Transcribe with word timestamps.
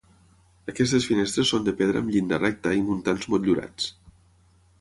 Aquestes 0.71 1.05
finestres 1.09 1.51
són 1.53 1.67
de 1.69 1.75
pedra 1.83 2.01
amb 2.05 2.11
llinda 2.15 2.39
recta 2.45 2.75
i 2.81 2.85
muntants 2.89 3.29
motllurats. 3.35 3.93